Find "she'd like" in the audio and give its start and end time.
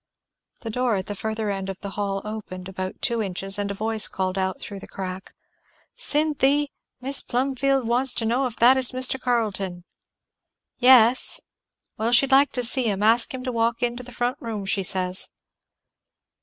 12.13-12.51